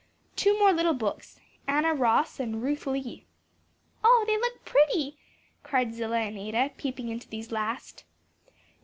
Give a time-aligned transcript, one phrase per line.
[0.35, 3.27] Two more little books 'Anna Ross,' and 'Ruth Lee.'"
[4.03, 5.19] "Oh, they look pretty!"
[5.61, 8.03] cried Zillah and Ada, peeping into these last.